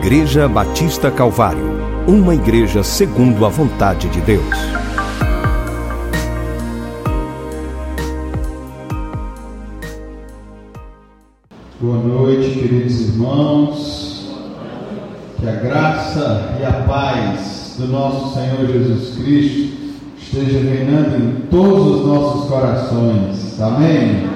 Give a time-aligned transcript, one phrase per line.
[0.00, 1.76] Igreja Batista Calvário,
[2.06, 4.44] uma igreja segundo a vontade de Deus.
[11.80, 14.36] Boa noite, queridos irmãos.
[15.40, 19.76] Que a graça e a paz do nosso Senhor Jesus Cristo
[20.16, 23.60] esteja reinando em todos os nossos corações.
[23.60, 24.28] Amém?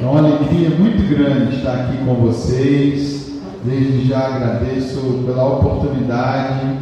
[0.00, 3.17] É uma alegria muito grande estar aqui com vocês
[3.64, 6.78] Desde já agradeço pela oportunidade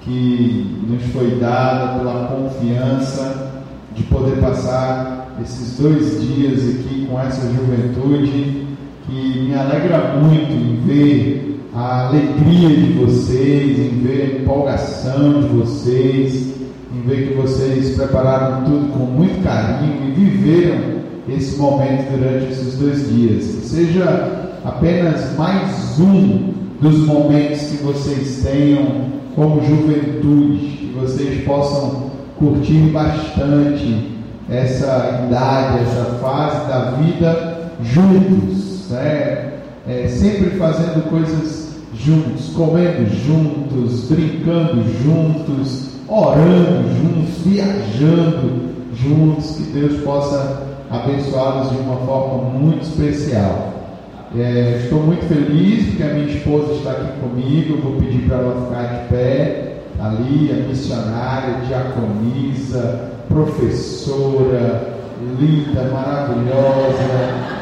[0.00, 3.62] que nos foi dada, pela confiança
[3.94, 8.66] de poder passar esses dois dias aqui com essa juventude,
[9.06, 15.48] que me alegra muito em ver a alegria de vocês, em ver a empolgação de
[15.48, 16.54] vocês,
[16.94, 20.94] em ver que vocês prepararam tudo com muito carinho e viveram
[21.28, 23.44] esse momento durante esses dois dias.
[23.64, 32.90] Seja apenas mais um dos momentos que vocês tenham como juventude, que vocês possam curtir
[32.90, 34.12] bastante
[34.48, 39.50] essa idade, essa fase da vida juntos, né?
[39.86, 50.02] É, sempre fazendo coisas juntos, comendo juntos, brincando juntos, orando juntos, viajando juntos, que Deus
[50.02, 53.73] possa abençoá-los de uma forma muito especial.
[54.36, 57.80] É, estou muito feliz porque a minha esposa está aqui comigo.
[57.80, 59.76] Vou pedir para ela ficar de pé.
[60.00, 64.98] Ali, a missionária, diaconisa, professora,
[65.38, 67.54] linda, maravilhosa.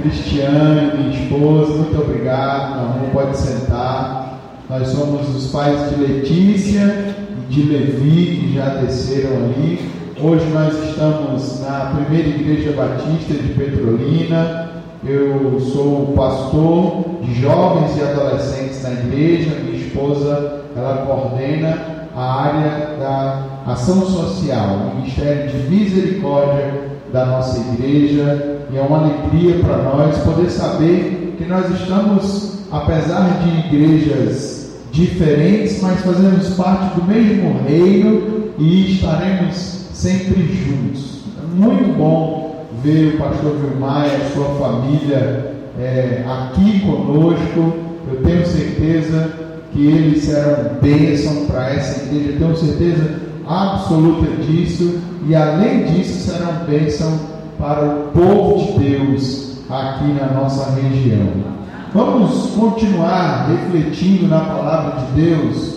[0.00, 2.78] Cristiane, minha esposa, muito obrigado.
[2.78, 4.38] Amor, pode sentar.
[4.70, 7.16] Nós somos os pais de Letícia
[7.50, 9.90] e de Levi, que já desceram ali.
[10.20, 14.73] Hoje nós estamos na primeira igreja batista de Petrolina
[15.06, 19.56] eu sou pastor de jovens e adolescentes na igreja.
[19.62, 26.74] Minha esposa, ela coordena a área da ação social, o Ministério de Misericórdia
[27.12, 28.60] da nossa igreja.
[28.70, 35.82] E é uma alegria para nós poder saber que nós estamos, apesar de igrejas diferentes,
[35.82, 39.54] mas fazemos parte do mesmo reino e estaremos
[39.92, 41.24] sempre juntos.
[41.42, 42.43] É muito bom
[42.82, 47.74] ver o pastor Vilmar e a sua família é, aqui conosco.
[48.10, 49.30] Eu tenho certeza
[49.72, 56.30] que eles serão bênção para essa igreja, eu tenho certeza absoluta disso, e além disso
[56.30, 57.18] serão bênção
[57.58, 61.54] para o povo de Deus aqui na nossa região.
[61.92, 65.74] Vamos continuar refletindo na palavra de Deus.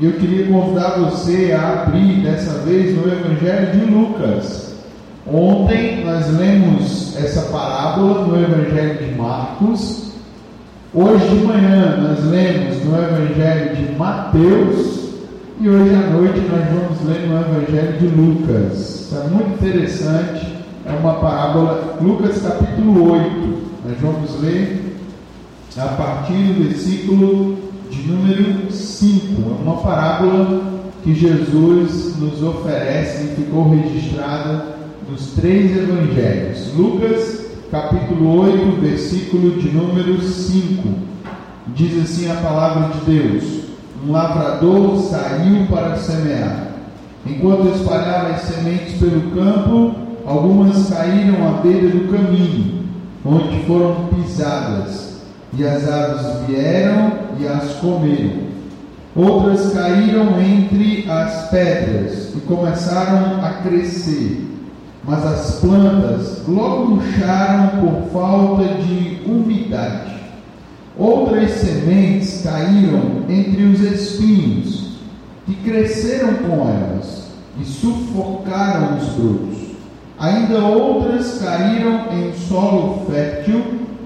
[0.00, 4.69] Eu queria convidar você a abrir dessa vez no Evangelho de Lucas.
[5.32, 10.10] Ontem nós lemos essa parábola no Evangelho de Marcos.
[10.92, 15.10] Hoje de manhã nós lemos no Evangelho de Mateus.
[15.60, 19.12] E hoje à noite nós vamos ler no Evangelho de Lucas.
[19.12, 20.56] É muito interessante.
[20.84, 23.58] É uma parábola, Lucas capítulo 8.
[23.86, 24.96] Nós vamos ler
[25.78, 27.56] a partir do versículo
[27.88, 29.42] de número 5.
[29.42, 30.60] É uma parábola
[31.04, 34.79] que Jesus nos oferece e ficou registrada
[35.10, 36.72] dos três evangelhos.
[36.76, 40.88] Lucas, capítulo 8, versículo de número 5.
[41.74, 43.44] Diz assim a palavra de Deus:
[44.06, 46.68] Um lavrador saiu para semear.
[47.26, 49.94] Enquanto espalhava as sementes pelo campo,
[50.24, 52.84] algumas caíram à beira do caminho,
[53.24, 55.22] onde foram pisadas,
[55.58, 58.50] e as aves vieram e as comeram.
[59.14, 64.50] Outras caíram entre as pedras e começaram a crescer
[65.04, 70.20] mas as plantas logo murcharam por falta de umidade.
[70.96, 74.98] Outras sementes caíram entre os espinhos,
[75.46, 77.30] que cresceram com elas
[77.60, 79.58] e sufocaram os brotos.
[80.18, 83.62] Ainda outras caíram em solo fértil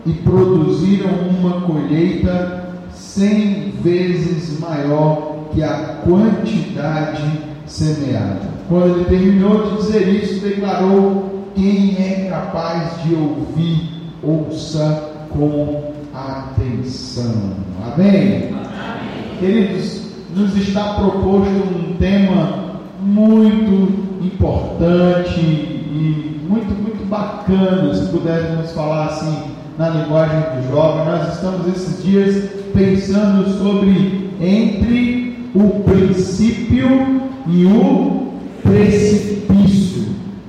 [0.07, 2.65] e produziram uma colheita
[2.95, 8.55] cem vezes maior que a quantidade semeada.
[8.69, 13.91] Quando ele terminou de dizer isso, declarou: Quem é capaz de ouvir,
[14.23, 17.55] ouça com atenção.
[17.83, 18.49] Amém?
[18.49, 18.55] Amém?
[19.39, 20.03] Queridos,
[20.35, 29.55] nos está proposto um tema muito importante e muito, muito bacana, se pudermos falar assim
[29.79, 31.05] na linguagem do jovem.
[31.05, 38.29] Nós estamos esses dias pensando sobre entre o princípio e o
[38.63, 40.07] precipício.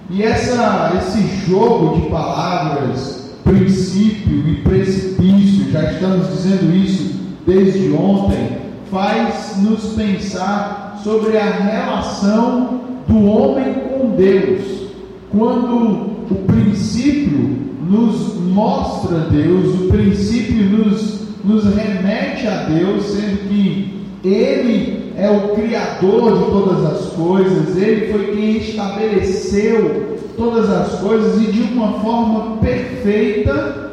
[0.10, 7.16] E essa, esse jogo de palavras, princípio e precipício, já estamos dizendo isso
[7.46, 8.58] desde ontem
[8.90, 14.90] faz nos pensar sobre a relação do homem com Deus.
[15.30, 24.02] Quando o princípio nos mostra Deus, o princípio nos, nos remete a Deus, sendo que
[24.24, 31.42] Ele é o Criador de todas as coisas, Ele foi quem estabeleceu todas as coisas
[31.42, 33.86] e de uma forma perfeita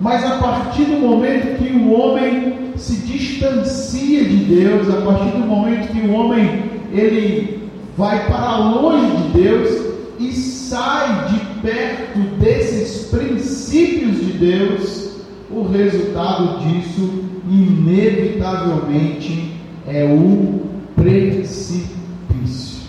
[0.00, 5.46] mas a partir do momento que o homem se distancia de Deus, a partir do
[5.46, 13.06] momento que o homem ele vai para longe de Deus e sai de perto desses
[13.06, 15.10] princípios de Deus,
[15.50, 19.52] o resultado disso inevitavelmente
[19.86, 20.63] é o
[21.04, 22.80] precipício.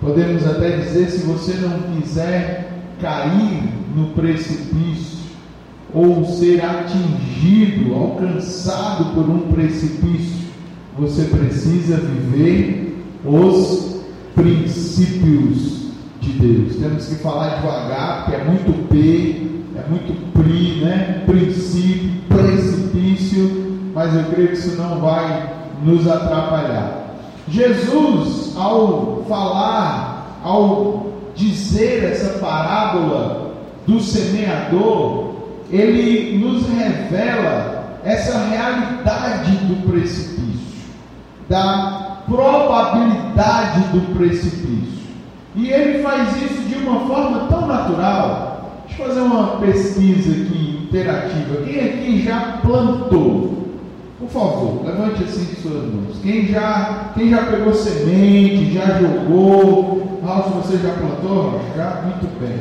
[0.00, 2.70] Podemos até dizer, se você não quiser
[3.00, 3.64] cair
[3.96, 5.24] no precipício,
[5.92, 10.44] ou ser atingido, alcançado por um precipício,
[10.98, 14.00] você precisa viver os
[14.34, 16.76] princípios de Deus.
[16.76, 19.46] Temos que falar devagar, porque é muito P,
[19.76, 21.22] é muito PRI, né?
[21.26, 25.52] Princípio, precipício, mas eu creio que isso não vai
[25.84, 27.03] nos atrapalhar.
[27.48, 33.54] Jesus, ao falar, ao dizer essa parábola
[33.86, 35.34] do semeador,
[35.70, 40.90] ele nos revela essa realidade do precipício,
[41.48, 45.04] da probabilidade do precipício.
[45.56, 48.82] E ele faz isso de uma forma tão natural.
[48.86, 51.62] Deixa eu fazer uma pesquisa aqui interativa.
[51.64, 53.63] Quem aqui já plantou?
[54.24, 56.16] Por favor, levante assim suas mãos.
[56.22, 60.20] Quem já, quem já pegou semente, já jogou?
[60.24, 61.60] Raul, você já plantou?
[61.76, 62.02] Já?
[62.04, 62.60] Muito bem.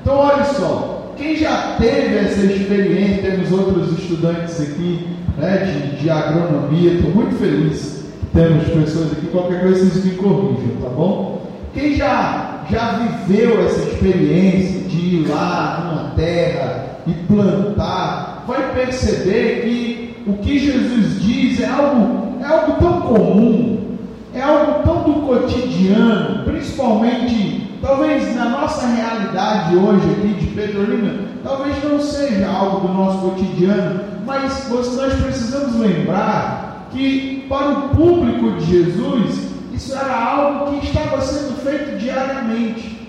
[0.00, 1.12] Então, olha só.
[1.16, 7.36] Quem já teve essa experiência, temos outros estudantes aqui né, de, de agronomia, estou muito
[7.36, 8.02] feliz
[8.32, 11.42] temos pessoas aqui, qualquer coisa vocês me corrijam, tá bom?
[11.74, 19.62] Quem já, já viveu essa experiência de ir lá numa terra e plantar, vai perceber
[19.62, 23.96] que o que Jesus diz é algo, é algo tão comum,
[24.34, 31.82] é algo tão do cotidiano, principalmente Talvez na nossa realidade hoje aqui de Petrolina, talvez
[31.82, 38.66] não seja algo do nosso cotidiano, mas nós precisamos lembrar que para o público de
[38.66, 43.00] Jesus, isso era algo que estava sendo feito diariamente.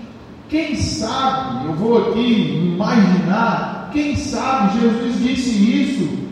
[0.48, 6.23] Quem sabe, eu vou aqui imaginar, quem sabe Jesus disse isso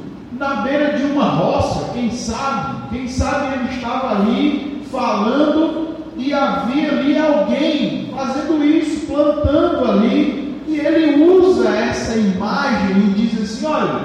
[0.43, 6.91] na beira de uma roça, quem sabe, quem sabe ele estava ali falando e havia
[6.91, 14.01] ali alguém fazendo isso, plantando ali, e ele usa essa imagem e diz assim: olha,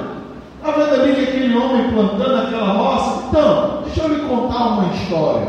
[0.57, 3.23] está vendo ali aquele homem plantando aquela roça?
[3.29, 5.47] Então, deixa eu lhe contar uma história.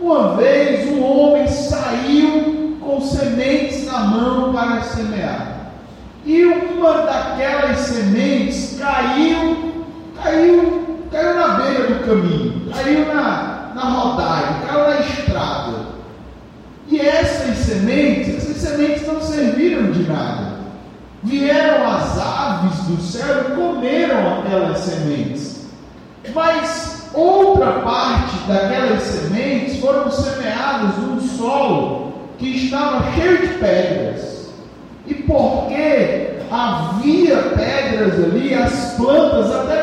[0.00, 5.72] Uma vez um homem saiu com sementes na mão para semear.
[6.24, 9.73] E uma daquelas sementes caiu,
[10.24, 15.94] caiu, caiu na beira do caminho, caiu na, na rodagem, caiu na estrada.
[16.88, 20.54] E essas sementes, essas sementes não serviram de nada.
[21.22, 25.66] Vieram as aves do céu e comeram aquelas sementes.
[26.34, 34.52] Mas outra parte daquelas sementes foram semeadas num solo que estava cheio de pedras.
[35.06, 39.73] E porque havia pedras ali, as plantas até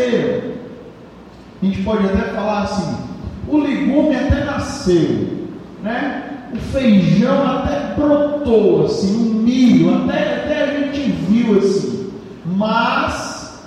[0.00, 2.96] A gente pode até falar assim:
[3.48, 5.48] o legume até nasceu,
[5.82, 6.26] né?
[6.52, 12.12] o feijão até brotou, assim, o milho, até, até a gente viu assim,
[12.44, 13.60] mas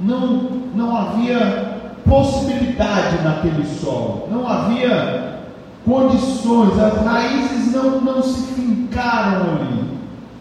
[0.00, 5.38] não, não havia possibilidade naquele solo, não havia
[5.84, 9.88] condições, as raízes não, não se fincaram ali.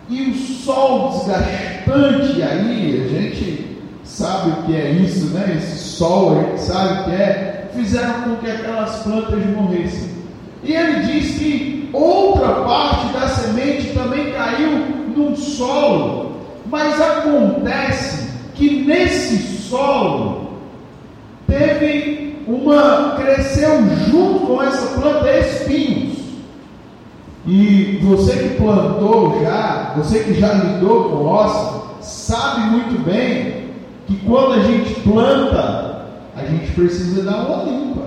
[0.10, 3.67] E o sol desgastante aí, a gente
[4.08, 5.56] sabe o que é isso, né?
[5.58, 10.10] Esse sol, sabe o que é, fizeram com que aquelas plantas morressem.
[10.64, 14.72] E ele diz que outra parte da semente também caiu
[15.16, 20.48] num solo, mas acontece que nesse solo
[21.48, 26.18] teve uma cresceu junto com essa planta espinhos.
[27.46, 33.67] E você que plantou já, você que já lidou com roça, sabe muito bem
[34.08, 38.04] que quando a gente planta, a gente precisa dar uma limpa.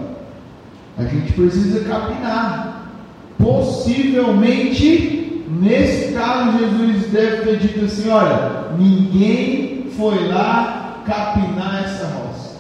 [0.99, 2.89] A gente precisa capinar.
[3.39, 12.57] Possivelmente, nesse caso, Jesus deve ter dito assim: olha, ninguém foi lá capinar essa roça.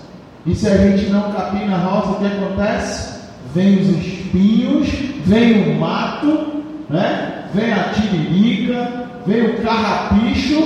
[0.47, 3.21] E se a gente não capina a roça, o que acontece?
[3.55, 4.89] Vem os espinhos,
[5.25, 7.41] vem o mato, né?
[7.53, 10.63] vem a tiririca, vem o carrapicho,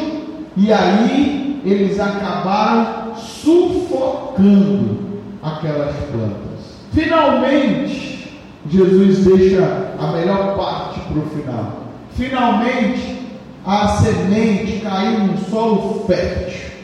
[0.57, 4.99] e aí eles acabaram sufocando
[5.43, 6.45] aquelas plantas.
[6.93, 8.39] Finalmente,
[8.71, 11.73] Jesus deixa a melhor parte para o final.
[12.13, 13.19] Finalmente,
[13.67, 16.75] a semente caiu num solo fértil.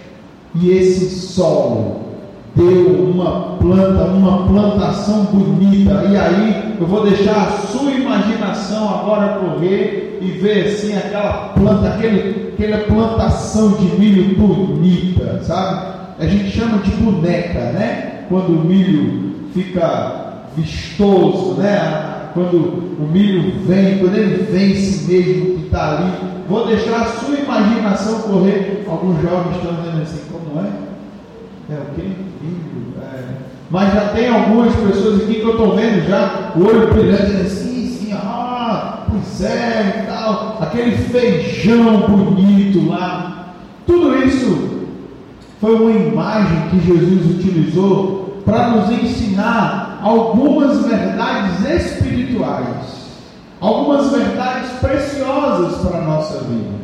[0.55, 2.01] E esse solo
[2.57, 6.05] deu uma planta, uma plantação bonita.
[6.11, 11.89] E aí eu vou deixar a sua imaginação agora correr e ver assim aquela planta,
[11.89, 15.91] aquele, aquela plantação de milho bonita, sabe?
[16.19, 18.25] A gente chama de boneca, né?
[18.31, 22.31] Quando o milho fica vistoso, né?
[22.33, 22.57] Quando
[22.99, 26.13] o milho vem, quando ele esse mesmo que está ali.
[26.49, 28.87] Vou deixar a sua imaginação correr.
[28.89, 31.75] Alguns jovens estão dizendo assim, como é?
[31.75, 32.30] É o quê?
[33.71, 37.87] Mas já tem algumas pessoas aqui que eu estou vendo já, o olho brilhante, assim,
[37.89, 43.55] sim, ah, pois é, e tal, aquele feijão bonito lá.
[43.87, 44.81] Tudo isso
[45.61, 53.21] foi uma imagem que Jesus utilizou para nos ensinar algumas verdades espirituais,
[53.61, 56.81] algumas verdades preciosas para a nossa vida.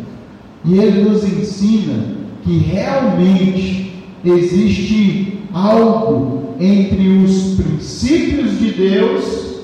[0.65, 2.15] E ele nos ensina
[2.45, 9.63] que realmente existe algo entre os princípios de Deus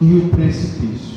[0.00, 1.16] e o precipício.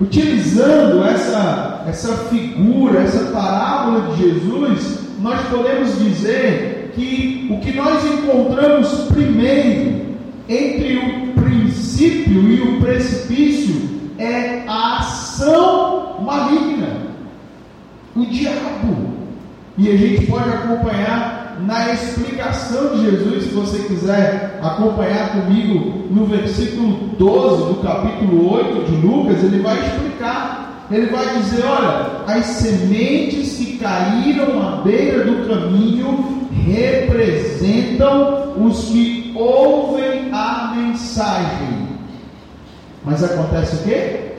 [0.00, 8.04] Utilizando essa, essa figura, essa parábola de Jesus, nós podemos dizer que o que nós
[8.04, 10.06] encontramos primeiro
[10.48, 13.74] entre o princípio e o precipício
[14.18, 16.88] é a ação maligna,
[18.14, 19.14] o diabo.
[19.76, 26.26] E a gente pode acompanhar na explicação de Jesus, se você quiser acompanhar comigo no
[26.26, 30.86] versículo 12 do capítulo 8 de Lucas, ele vai explicar.
[30.90, 39.32] Ele vai dizer: olha, as sementes que caíram à beira do caminho representam os que
[39.34, 41.88] ouvem a mensagem.
[43.04, 44.32] Mas acontece o quê?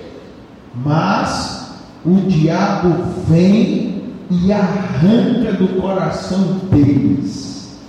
[0.75, 2.95] Mas o diabo
[3.27, 3.86] vem
[4.29, 7.79] e arranca do coração deles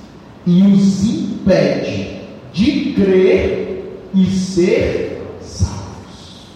[0.46, 2.18] e os impede
[2.52, 6.46] de crer e ser salvos.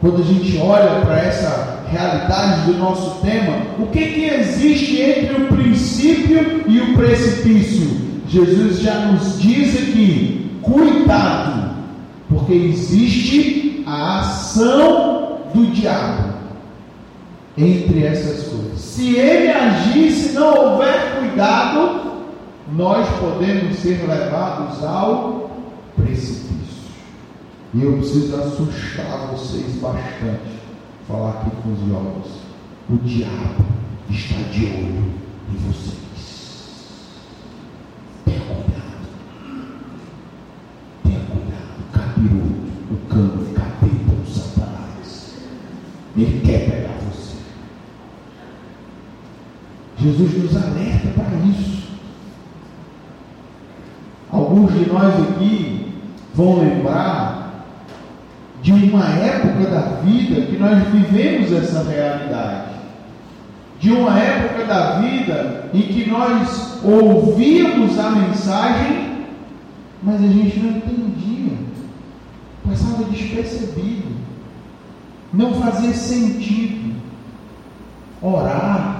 [0.00, 5.42] Quando a gente olha para essa realidade do nosso tema, o que, que existe entre
[5.42, 7.88] o princípio e o precipício?
[8.28, 11.76] Jesus já nos diz aqui: cuidado,
[12.28, 16.31] porque existe a ação do diabo
[17.56, 18.80] entre essas coisas.
[18.80, 22.12] Se ele agir, se não houver cuidado,
[22.74, 25.50] nós podemos ser levados ao
[25.96, 26.52] precipício.
[27.74, 30.60] E eu preciso assustar vocês bastante,
[31.08, 32.42] falar aqui com os jovens.
[32.90, 33.64] O diabo
[34.10, 35.12] está de olho
[35.50, 36.02] em vocês.
[38.24, 38.82] Tenha cuidado.
[41.02, 41.92] Tenha cuidado.
[41.92, 45.34] Capiroto, o cano, capeta, o satanás.
[46.16, 46.61] Ele quer
[50.02, 51.82] Jesus nos alerta para isso.
[54.30, 55.94] Alguns de nós aqui
[56.34, 57.66] vão lembrar
[58.62, 62.72] de uma época da vida que nós vivemos essa realidade.
[63.78, 69.26] De uma época da vida em que nós ouvíamos a mensagem,
[70.02, 71.58] mas a gente não entendia,
[72.66, 74.08] passava despercebido,
[75.32, 76.94] não fazia sentido
[78.20, 78.91] orar,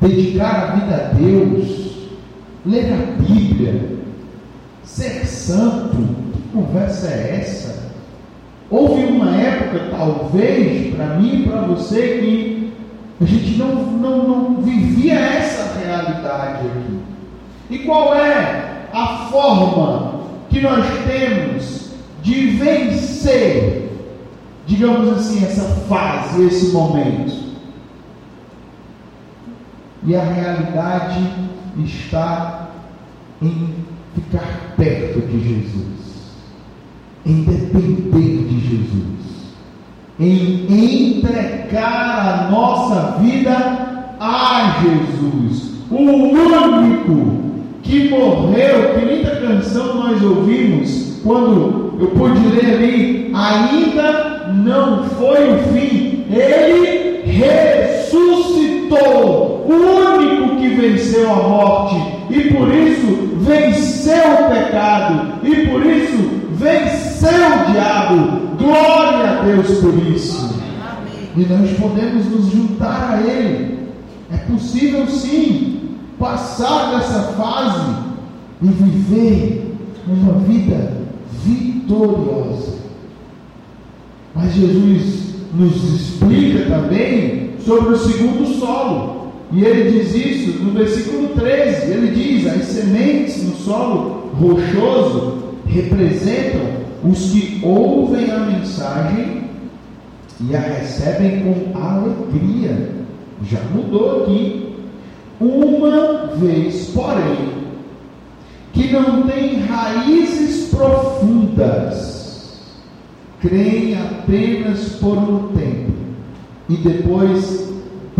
[0.00, 2.08] dedicar a vida a Deus,
[2.64, 3.98] ler a Bíblia,
[4.82, 5.96] ser santo,
[6.32, 7.90] que conversa é essa?
[8.70, 12.72] Houve uma época, talvez, para mim e para você, que
[13.20, 16.98] a gente não, não, não vivia essa realidade aqui.
[17.68, 21.90] E qual é a forma que nós temos
[22.22, 23.90] de vencer,
[24.66, 27.49] digamos assim, essa fase, esse momento?
[30.06, 31.20] E a realidade
[31.84, 32.68] está
[33.42, 33.74] em
[34.14, 36.34] ficar perto de Jesus,
[37.26, 39.54] em depender de Jesus,
[40.18, 40.66] em
[41.20, 47.50] entregar a nossa vida a Jesus, o único
[47.82, 48.94] que morreu.
[48.94, 56.24] Que linda canção nós ouvimos quando eu pude ler ali, ainda não foi o fim,
[56.30, 58.70] ele ressuscitou
[59.74, 61.96] único que venceu a morte
[62.30, 66.16] e por isso venceu o pecado e por isso
[66.52, 68.56] venceu o diabo.
[68.58, 70.60] Glória a Deus por isso.
[71.36, 73.88] E nós podemos nos juntar a Ele.
[74.32, 77.96] É possível sim passar dessa fase
[78.62, 79.74] e viver
[80.06, 80.92] uma vida
[81.42, 82.78] vitoriosa.
[84.34, 89.19] Mas Jesus nos explica também sobre o segundo solo.
[89.52, 91.90] E ele diz isso no versículo 13.
[91.90, 99.44] Ele diz: as sementes no solo rochoso representam os que ouvem a mensagem
[100.48, 102.90] e a recebem com alegria.
[103.44, 104.68] Já mudou aqui.
[105.40, 107.60] Uma vez, porém,
[108.74, 112.60] que não tem raízes profundas,
[113.40, 115.92] creem apenas por um tempo
[116.68, 117.69] e depois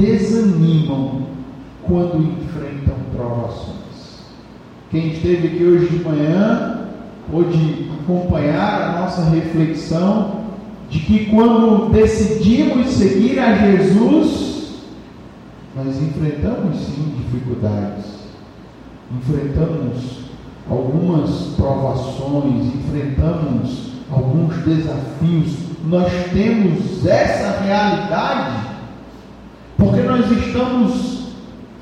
[0.00, 1.26] desanimam
[1.83, 4.25] quando enfrentam provações.
[4.90, 6.88] Quem esteve aqui hoje de manhã
[7.30, 10.40] pôde acompanhar a nossa reflexão
[10.88, 14.80] de que quando decidimos seguir a Jesus,
[15.76, 18.07] nós enfrentamos sim dificuldades,
[19.16, 20.21] enfrentamos
[20.69, 25.71] algumas provações, enfrentamos alguns desafios.
[25.85, 28.69] Nós temos essa realidade
[29.80, 31.20] porque nós estamos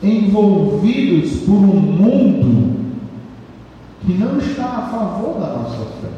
[0.01, 2.79] envolvidos por um mundo
[4.07, 6.09] que não está a favor da nossa fé,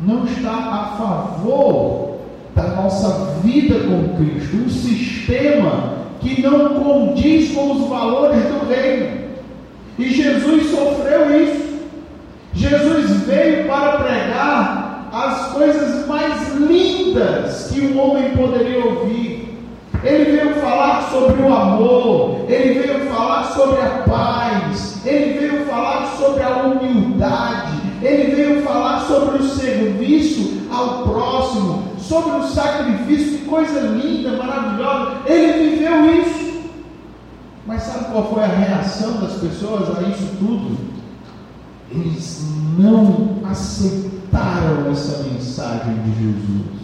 [0.00, 2.16] não está a favor
[2.56, 9.24] da nossa vida com Cristo, um sistema que não condiz com os valores do reino.
[9.98, 11.74] E Jesus sofreu isso.
[12.54, 19.33] Jesus veio para pregar as coisas mais lindas que um homem poderia ouvir.
[20.04, 26.14] Ele veio falar sobre o amor, ele veio falar sobre a paz, ele veio falar
[26.18, 33.44] sobre a humildade, ele veio falar sobre o serviço ao próximo, sobre o sacrifício, que
[33.46, 35.22] coisa linda, maravilhosa.
[35.26, 36.44] Ele viveu isso.
[37.66, 40.76] Mas sabe qual foi a reação das pessoas a isso tudo?
[41.90, 42.44] Eles
[42.76, 46.83] não aceitaram essa mensagem de Jesus.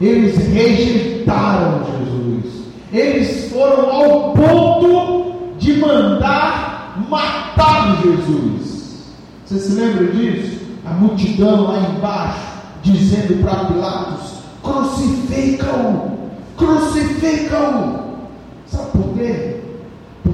[0.00, 2.64] Eles rejeitaram Jesus.
[2.92, 9.04] Eles foram ao ponto de mandar matar Jesus.
[9.44, 10.60] Você se lembra disso?
[10.86, 12.50] A multidão lá embaixo
[12.82, 16.18] dizendo para Pilatos: crucificam,
[16.56, 18.00] crucificam.
[18.66, 19.60] Sabe por quê?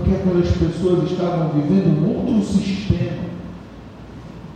[0.06, 3.26] porque aquelas pessoas estavam vivendo um outro sistema.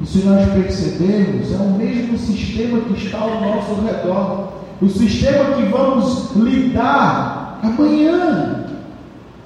[0.00, 4.59] E se nós percebermos, é o mesmo sistema que está ao nosso redor.
[4.82, 8.64] O sistema que vamos lidar amanhã,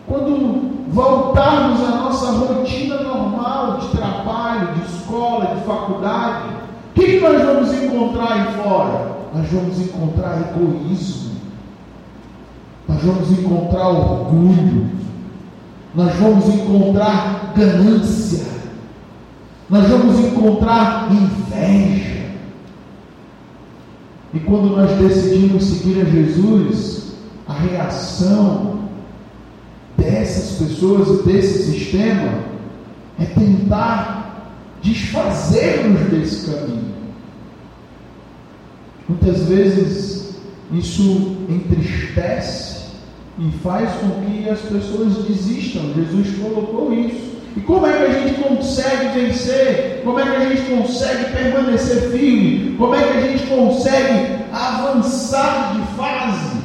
[0.06, 6.48] quando voltarmos à nossa rotina normal de trabalho, de escola, de faculdade.
[6.90, 9.14] O que, que nós vamos encontrar aí fora?
[9.34, 11.32] Nós vamos encontrar egoísmo,
[12.86, 14.86] nós vamos encontrar orgulho,
[15.92, 18.46] nós vamos encontrar ganância,
[19.68, 22.13] nós vamos encontrar inveja.
[24.34, 27.14] E quando nós decidimos seguir a Jesus,
[27.46, 28.80] a reação
[29.96, 32.40] dessas pessoas e desse sistema
[33.18, 36.94] é tentar desfazer-nos desse caminho.
[39.08, 40.34] Muitas vezes
[40.72, 42.88] isso entristece
[43.38, 45.94] e faz com que as pessoas desistam.
[45.94, 47.33] Jesus colocou isso.
[47.56, 50.02] E como é que a gente consegue vencer?
[50.04, 52.74] Como é que a gente consegue permanecer firme?
[52.76, 56.58] Como é que a gente consegue avançar de fase?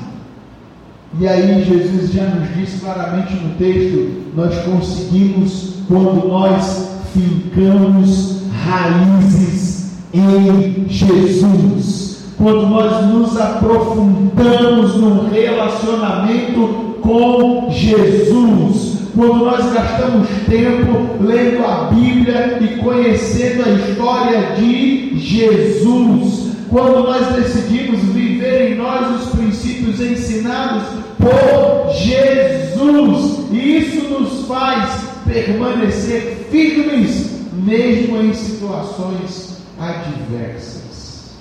[1.19, 9.91] E aí Jesus já nos diz claramente no texto: nós conseguimos quando nós fincamos raízes
[10.13, 12.10] em Jesus
[12.41, 18.88] quando nós nos aprofundamos no relacionamento com Jesus,
[19.19, 27.27] quando nós gastamos tempo lendo a Bíblia e conhecendo a história de Jesus, quando nós
[27.36, 30.84] decidimos viver em nós os princípios ensinados
[31.17, 41.34] por Jesus, e isso nos faz permanecer firmes, mesmo em situações adversas.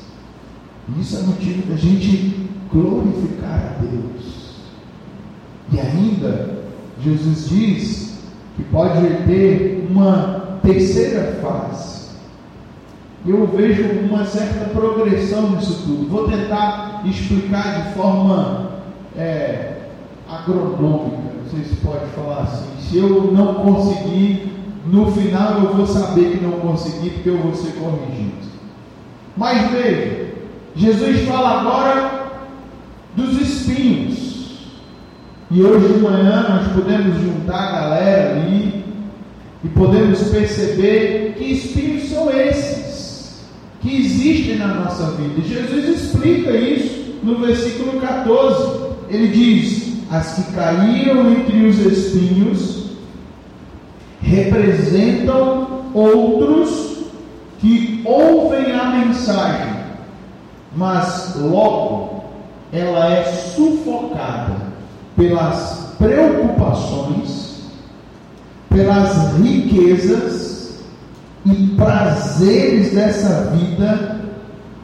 [1.00, 4.58] Isso é motivo da gente glorificar a Deus.
[5.72, 6.57] E ainda,
[7.02, 8.18] Jesus diz
[8.56, 12.08] que pode ter uma terceira fase.
[13.26, 16.08] Eu vejo uma certa progressão nisso tudo.
[16.08, 18.70] Vou tentar explicar de forma
[19.16, 19.74] é,
[20.28, 22.66] agronômica, não sei se pode falar assim.
[22.80, 24.52] Se eu não conseguir,
[24.86, 28.48] no final eu vou saber que não consegui porque eu vou ser corrigido.
[29.36, 30.34] Mas veja,
[30.74, 32.30] Jesus fala agora
[33.14, 34.27] dos espinhos.
[35.50, 38.84] E hoje de manhã nós podemos juntar a galera ali
[39.64, 43.46] e podemos perceber que espinhos são esses
[43.80, 45.40] que existem na nossa vida.
[45.40, 48.88] Jesus explica isso no versículo 14.
[49.08, 52.90] Ele diz: As que caíram entre os espinhos
[54.20, 57.04] representam outros
[57.58, 59.76] que ouvem a mensagem,
[60.76, 62.24] mas logo
[62.70, 64.67] ela é sufocada
[65.18, 67.64] pelas preocupações,
[68.70, 70.78] pelas riquezas
[71.44, 74.20] e prazeres dessa vida,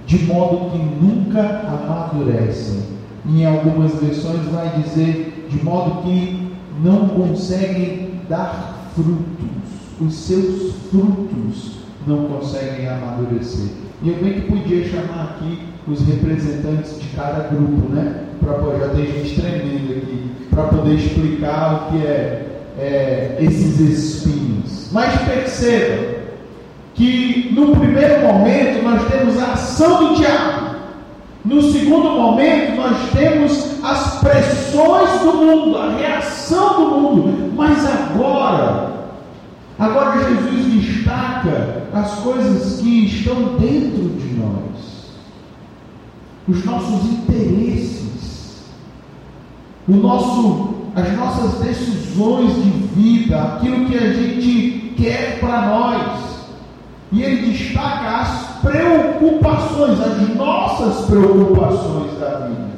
[0.06, 2.82] de modo que nunca amadurecem.
[3.26, 9.70] Em algumas versões vai dizer de modo que não conseguem dar frutos,
[10.00, 13.83] os seus frutos não conseguem amadurecer.
[14.04, 18.24] E eu bem que podia chamar aqui os representantes de cada grupo, né?
[18.38, 22.46] Para já ter gente tremendo aqui, para poder explicar o que é,
[22.78, 24.90] é esses espinhos.
[24.92, 26.16] Mas perceba
[26.92, 30.74] que no primeiro momento nós temos a ação do diabo.
[31.42, 37.52] No segundo momento, nós temos as pressões do mundo, a reação do mundo.
[37.56, 39.03] Mas agora,
[39.78, 45.10] agora Jesus destaca as coisas que estão dentro de nós,
[46.48, 48.64] os nossos interesses,
[49.88, 56.24] o nosso, as nossas decisões de vida, aquilo que a gente quer para nós.
[57.12, 62.74] E ele destaca as preocupações, as nossas preocupações da vida.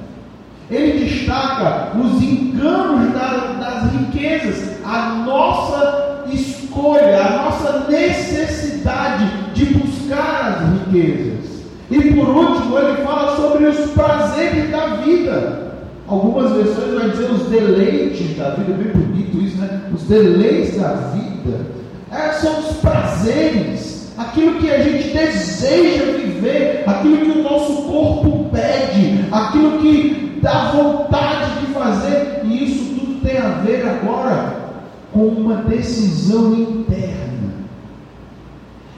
[0.70, 10.48] Ele destaca os enganos da, das riquezas, a nossa escolha, a nossa necessidade de buscar
[10.48, 11.62] as riquezas.
[11.90, 15.66] E por último, ele fala sobre os prazeres da vida.
[16.08, 19.82] Algumas versões vai dizer os deleites da vida, bem bonito isso, né?
[19.92, 21.66] Os deleites da vida.
[22.12, 28.48] É, são os prazeres aquilo que a gente deseja viver, aquilo que o nosso corpo
[28.50, 34.65] pede, aquilo que dá vontade de fazer, e isso tudo tem a ver agora
[35.16, 37.54] com uma decisão interna.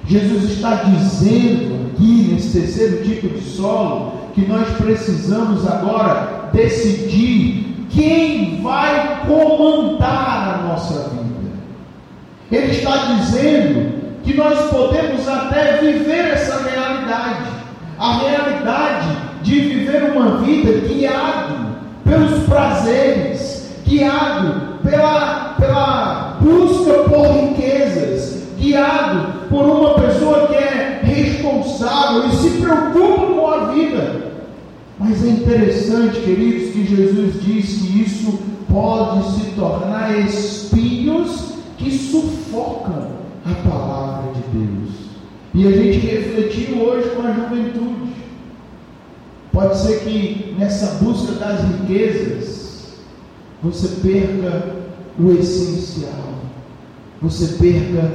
[0.05, 8.61] Jesus está dizendo aqui nesse terceiro tipo de solo que nós precisamos agora decidir quem
[8.61, 11.53] vai comandar a nossa vida.
[12.51, 13.93] Ele está dizendo
[14.25, 17.49] que nós podemos até viver essa realidade,
[17.97, 28.45] a realidade de viver uma vida guiado pelos prazeres, guiado pela, pela busca por riquezas,
[28.59, 34.29] guiado por uma pessoa que é responsável e se preocupa com a vida.
[34.99, 38.39] Mas é interessante, queridos, que Jesus diz que isso
[38.71, 43.09] pode se tornar espinhos que sufocam
[43.47, 44.91] a palavra de Deus.
[45.55, 48.13] E a gente refletiu hoje com a juventude.
[49.53, 52.68] Pode ser que nessa busca das riquezas
[53.63, 54.63] você perca
[55.19, 56.35] o essencial,
[57.21, 58.11] você perca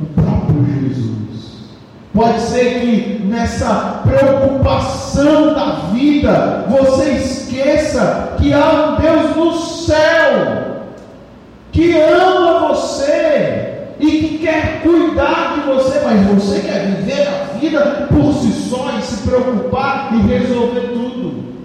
[0.00, 1.16] o próprio Jesus.
[2.14, 10.76] Pode ser que nessa preocupação da vida você esqueça que há um Deus no céu
[11.72, 18.08] que ama você e que quer cuidar de você, mas você quer viver a vida
[18.08, 21.55] por si só e se preocupar e resolver tudo.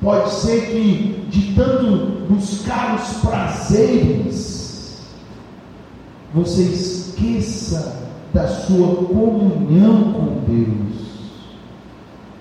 [0.00, 5.00] Pode ser que de tanto buscar os prazeres,
[6.32, 11.00] você esqueça da sua comunhão com Deus.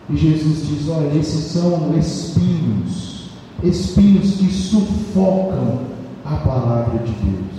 [0.09, 3.29] E Jesus diz: olha, esses são espinhos,
[3.63, 5.81] espinhos que sufocam
[6.23, 7.49] a palavra de Deus.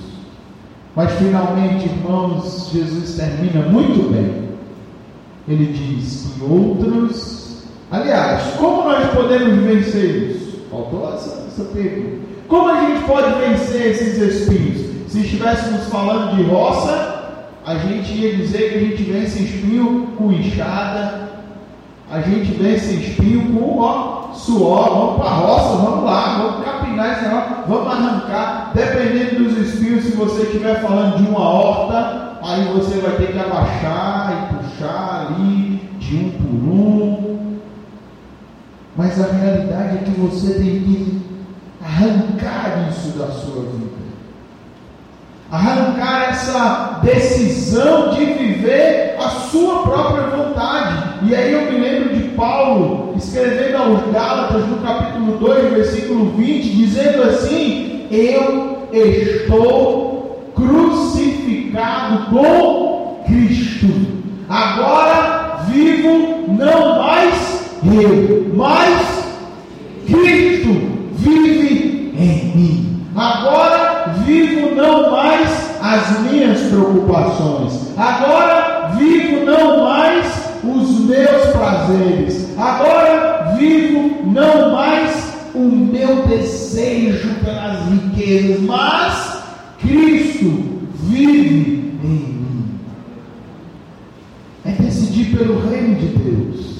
[0.97, 4.51] Mas finalmente, irmãos, Jesus termina muito bem.
[5.47, 7.40] Ele diz que outros.
[7.91, 10.61] Aliás, como nós podemos vencer isso?
[10.71, 12.21] Faltou essa, essa pergunta.
[12.47, 15.11] Como a gente pode vencer esses espinhos?
[15.11, 17.21] Se estivéssemos falando de roça,
[17.67, 21.31] a gente ia dizer que a gente vence espinho com enxada,
[22.11, 27.13] a gente vence espinho com ó, suor, vamos para a roça, vamos lá, vamos capinar
[27.13, 28.71] esse negócio, vamos arrancar.
[28.73, 33.39] Dependendo dos espinhos, se você estiver falando de uma horta, aí você vai ter que
[33.39, 37.30] abaixar e puxar ali de um por um.
[38.97, 41.23] Mas a realidade é que você tem que
[41.83, 44.01] arrancar isso da sua vida.
[45.51, 51.27] Arrancar essa decisão de viver a sua própria vontade.
[51.29, 56.77] E aí eu me lembro de Paulo escrevendo aos Gálatas no capítulo 2, versículo 20,
[56.77, 63.89] dizendo assim: Eu estou crucificado com Cristo.
[64.49, 67.50] Agora vivo não mais
[67.85, 69.25] eu, mas
[70.07, 70.69] Cristo
[71.15, 73.07] vive em mim.
[73.17, 77.93] Agora vivo não mais as minhas preocupações.
[77.97, 80.27] Agora vivo não mais
[80.63, 82.59] os meus prazeres.
[82.59, 89.43] Agora vivo não mais o meu desejo pelas riquezas, mas
[89.81, 92.65] Cristo vive em mim.
[94.65, 96.80] É decidir pelo reino de Deus.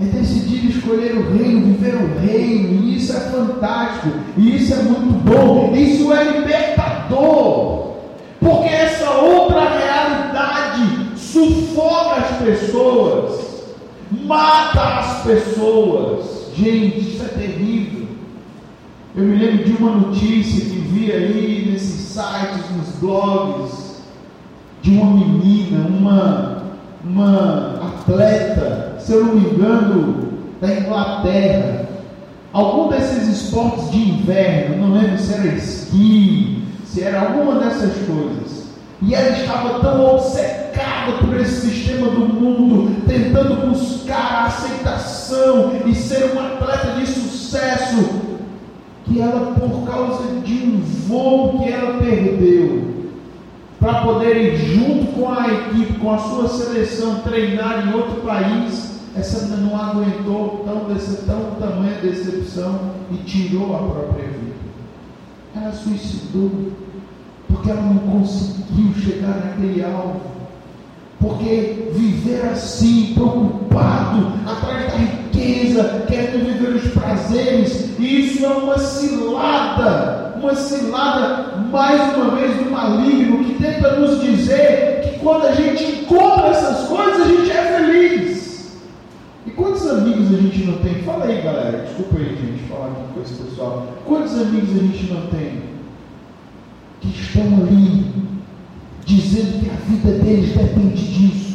[0.00, 4.82] É decidir escolher o reino, viver o reino, e isso é fantástico, e isso é
[4.82, 7.94] muito bom, isso é libertador,
[8.38, 13.64] porque essa outra realidade sufoca as pessoas,
[14.24, 16.48] mata as pessoas.
[16.54, 18.06] Gente, isso é terrível.
[19.16, 24.02] Eu me lembro de uma notícia que vi aí nesses sites, nos blogs,
[24.82, 26.62] de uma menina, uma,
[27.04, 30.28] uma atleta, se eu não me engano,
[30.60, 31.88] da Inglaterra.
[32.52, 38.68] Algum desses esportes de inverno, não lembro se era esqui, se era alguma dessas coisas.
[39.02, 45.94] E ela estava tão obcecada por esse sistema do mundo, tentando buscar a aceitação e
[45.94, 48.08] ser uma atleta de sucesso,
[49.04, 52.97] que ela, por causa de um voo que ela perdeu,
[53.78, 58.98] para poder ir junto com a equipe, com a sua seleção, treinar em outro país,
[59.16, 64.56] essa não aguentou tão, desse, tão tamanha decepção e tirou a própria vida.
[65.54, 66.72] Ela suicidou
[67.46, 70.37] porque ela não conseguiu chegar naquele alvo.
[71.20, 80.34] Porque viver assim, preocupado, atrás da riqueza, querendo viver os prazeres, isso é uma cilada,
[80.40, 86.02] uma cilada, mais uma vez, do maligno, que tenta nos dizer que quando a gente
[86.02, 88.78] encontra essas coisas, a gente é feliz.
[89.44, 91.02] E quantos amigos a gente não tem?
[91.02, 93.86] Fala aí, galera, desculpa aí, gente, falar aqui com esse pessoal.
[94.06, 95.68] Quantos amigos a gente não tem?
[97.00, 98.04] que estão ali,
[99.08, 101.48] dizendo que a vida deles depende disso.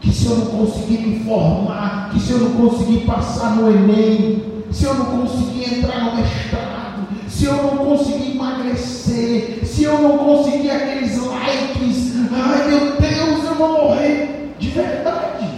[0.00, 4.42] Que se eu não conseguir me formar, que se eu não conseguir passar no Enem,
[4.70, 10.18] se eu não conseguir entrar no mestrado, se eu não conseguir emagrecer, se eu não
[10.18, 15.48] conseguir aqueles likes, ai meu Deus, eu vou morrer de verdade.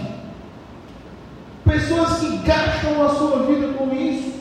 [1.63, 4.33] Pessoas que gastam a sua vida com isso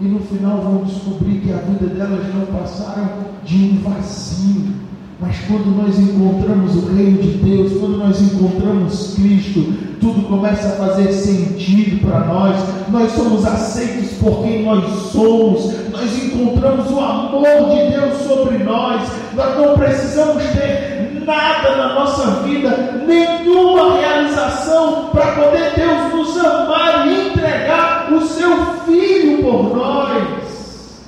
[0.00, 3.08] e no final vão descobrir que a vida delas não passaram
[3.44, 4.84] de um vazio.
[5.20, 10.86] Mas quando nós encontramos o reino de Deus, quando nós encontramos Cristo, tudo começa a
[10.86, 12.56] fazer sentido para nós.
[12.90, 15.72] Nós somos aceitos por quem nós somos.
[15.90, 19.08] Nós encontramos o amor de Deus sobre nós.
[19.34, 27.06] Nós não precisamos ter nada na nossa vida, nenhuma realização para poder Deus nos amar
[27.06, 31.02] e entregar o seu Filho por nós.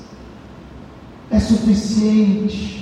[1.30, 2.75] É suficiente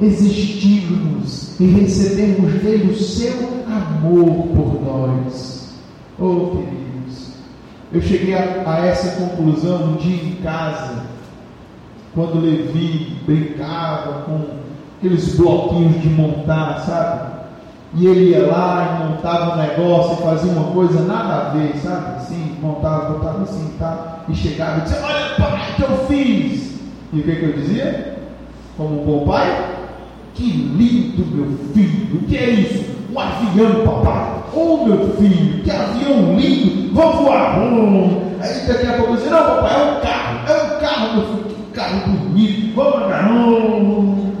[0.00, 3.32] existirmos e recebermos dele o seu
[3.66, 5.74] amor por nós.
[6.18, 7.34] Oh, queridos,
[7.92, 11.02] eu cheguei a, a essa conclusão um dia em casa,
[12.14, 14.40] quando Levi brincava com
[14.98, 17.30] aqueles bloquinhos de montar, sabe?
[17.94, 21.74] E ele ia lá e montava um negócio e fazia uma coisa nada a ver,
[21.76, 22.16] sabe?
[22.16, 24.20] Assim, montava, botava assim, tá?
[24.28, 26.80] E chegava e dizia, olha pai, que eu fiz.
[27.12, 28.18] E o que, que eu dizia?
[28.76, 29.69] Como um bom pai?
[30.40, 32.16] Que lindo, meu filho!
[32.16, 32.82] O que é isso?
[33.12, 34.42] Um avião, papai!
[34.54, 36.94] Oh, meu filho, que avião lindo!
[36.94, 37.60] Vamos voar!
[37.60, 38.22] Hum.
[38.40, 41.44] Aí daqui a pouco dizia, não, papai, é um carro, é um carro, meu filho,
[41.44, 42.74] que carro bonito!
[42.74, 43.28] Vamos lá!
[43.30, 44.32] Hum.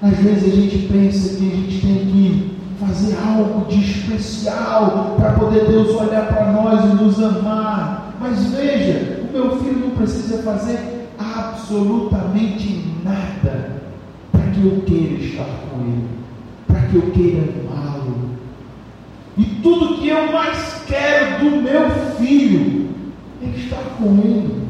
[0.00, 5.32] Às vezes a gente pensa que a gente tem que fazer algo de especial para
[5.32, 8.14] poder Deus olhar para nós e nos amar.
[8.18, 13.75] Mas veja, o meu filho não precisa fazer absolutamente nada
[14.56, 16.08] que eu queira estar com ele,
[16.66, 18.30] para que eu queira amá-lo.
[19.36, 22.88] E tudo que eu mais quero do meu filho
[23.42, 24.66] é estar com ele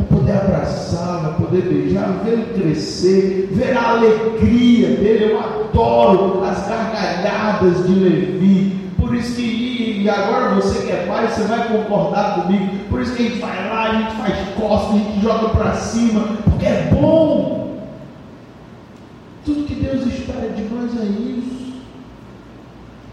[0.00, 5.32] é poder abraçá-lo, é poder ver ele crescer, ver a alegria dele.
[5.32, 8.80] Eu adoro as gargalhadas de Levi.
[8.96, 12.66] Por isso que, e agora você que é pai, você vai concordar comigo.
[12.88, 15.74] Por isso que a gente vai lá, a gente faz costas, a gente joga para
[15.74, 17.59] cima, porque é bom.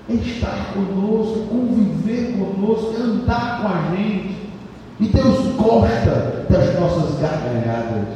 [0.09, 4.37] É estar conosco, conviver conosco, andar com a gente.
[4.99, 8.07] E Deus gosta das nossas gargalhadas.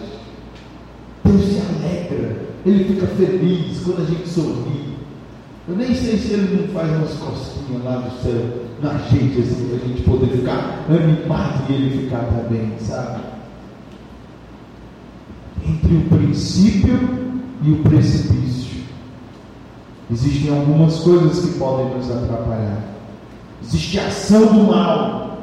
[1.24, 4.96] Deus se alegra, Ele fica feliz quando a gente sorri.
[5.68, 9.68] Eu nem sei se Ele não faz umas costinhas lá do céu na gente, assim,
[9.68, 13.22] para a gente poder ficar animado e Ele ficar também, sabe?
[15.68, 17.00] Entre o princípio
[17.64, 18.71] e o precipício.
[20.12, 22.84] Existem algumas coisas que podem nos atrapalhar.
[23.64, 25.38] Existe a ação do mal.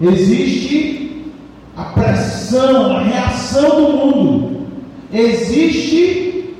[0.00, 1.26] Existe
[1.76, 4.66] a pressão, a reação do mundo.
[5.12, 6.54] Existe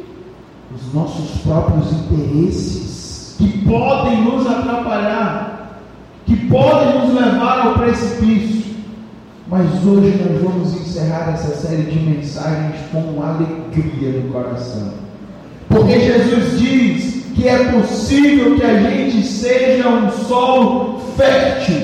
[0.73, 5.81] os nossos próprios interesses que podem nos atrapalhar,
[6.27, 8.77] que podem nos levar ao precipício.
[9.49, 15.10] Mas hoje nós vamos encerrar essa série de mensagens com alegria no coração.
[15.71, 21.81] Porque Jesus diz que é possível que a gente seja um solo fértil.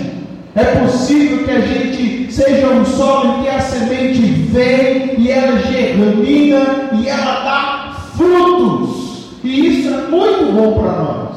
[0.57, 5.59] É possível que a gente seja um solo em que a semente vem e ela
[5.61, 9.29] germina e ela dá frutos.
[9.45, 11.37] E isso é muito bom para nós.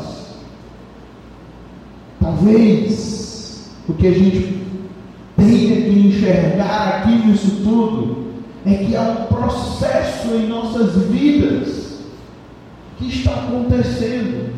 [2.19, 4.57] Talvez o que a gente
[5.37, 8.33] tenha que enxergar aqui nisso tudo
[8.65, 11.78] é que há um processo em nossas vidas
[12.99, 14.53] que está acontecendo.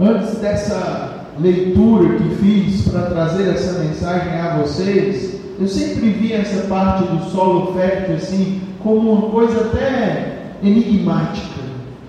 [0.00, 6.66] Antes dessa leitura que fiz para trazer essa mensagem a vocês, eu sempre vi essa
[6.66, 11.62] parte do solo fértil assim como uma coisa até enigmática.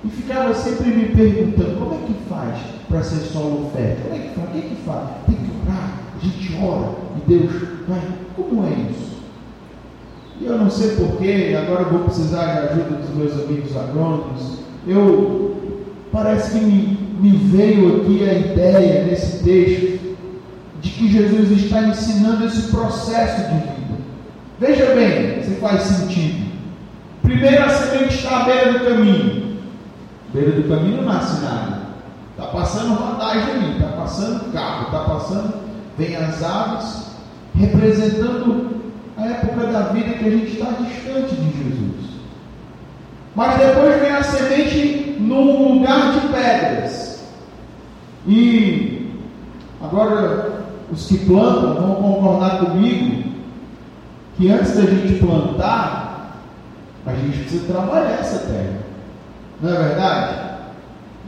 [0.06, 4.06] E ficava sempre me perguntando como é que faz para ser solo fértil?
[4.06, 4.50] Como é que faz?
[4.50, 5.10] O que, é que faz?
[5.26, 7.52] Tem que orar, a gente ora e Deus
[7.88, 8.02] vai.
[8.36, 9.13] Como é isso?
[10.44, 14.60] E eu não sei porquê, agora vou precisar de ajuda dos meus amigos agrônomos.
[14.86, 15.56] Eu
[16.12, 20.18] parece que me, me veio aqui a ideia nesse texto
[20.82, 23.94] de que Jesus está ensinando esse processo de vida.
[24.60, 26.52] Veja bem se faz sentido.
[27.22, 29.60] Primeiro a semente está à beira do caminho.
[30.34, 31.84] beira do caminho não nasce nada.
[32.32, 35.54] Está passando rodagem ali, está passando carro, está passando,
[35.98, 37.12] vem as aves,
[37.56, 38.83] representando
[39.34, 42.14] época da vida que a gente está distante de Jesus.
[43.36, 47.24] Mas depois vem a semente num lugar de pedras.
[48.28, 49.12] E
[49.82, 53.24] agora os que plantam vão concordar comigo
[54.38, 56.42] que antes da gente plantar,
[57.06, 58.80] a gente precisa trabalhar essa terra.
[59.62, 60.44] Não é verdade?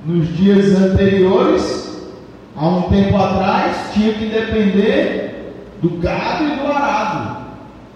[0.05, 2.01] Nos dias anteriores,
[2.55, 7.34] há um tempo atrás, tinha que depender do gado e do arado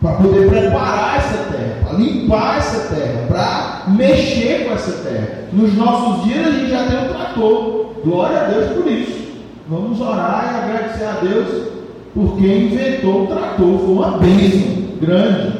[0.01, 5.27] para poder preparar essa terra, para limpar essa terra, para mexer com essa terra.
[5.51, 7.93] Nos nossos dias a gente já tem um trator.
[8.03, 9.19] Glória a Deus por isso.
[9.67, 11.67] Vamos orar e agradecer a Deus
[12.13, 13.79] porque inventou o trator.
[13.79, 15.59] Foi uma bênção grande.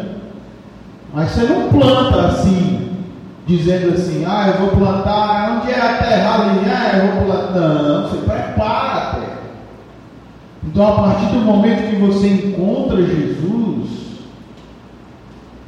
[1.13, 2.91] Mas você não planta assim,
[3.45, 6.35] dizendo assim, ah, eu vou plantar, onde é a terra?
[6.35, 7.83] Ali, ah, eu vou plantar.
[7.83, 9.39] Não, você prepara a terra.
[10.65, 14.08] Então, a partir do momento que você encontra Jesus,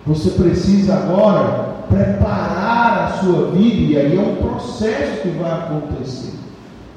[0.06, 6.32] você precisa agora preparar a sua vida, e aí é um processo que vai acontecer.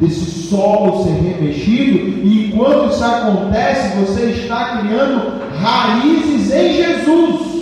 [0.00, 7.54] Desse solo ser remexido, e enquanto isso acontece, você está criando raízes em Jesus.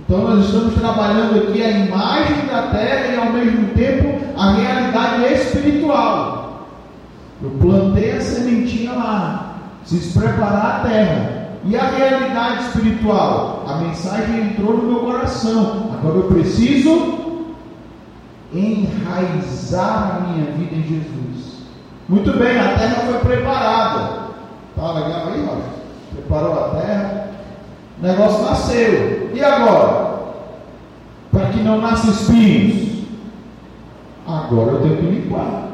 [0.00, 5.32] Então nós estamos trabalhando aqui a imagem da terra e ao mesmo tempo a realidade
[5.32, 6.68] espiritual.
[7.42, 11.33] Eu plantei a sementinha lá, preciso preparar a terra.
[11.66, 13.64] E a realidade espiritual?
[13.66, 15.90] A mensagem entrou no meu coração.
[15.94, 17.34] Agora eu preciso
[18.52, 21.64] enraizar a minha vida em Jesus.
[22.06, 24.24] Muito bem, a terra foi preparada.
[24.76, 25.64] Tá legal aí, Roger?
[26.12, 27.30] Preparou a terra.
[27.98, 29.30] O negócio nasceu.
[29.32, 30.14] E agora?
[31.32, 33.04] Para que não nasça espinhos.
[34.26, 35.64] Agora eu tenho que limpar.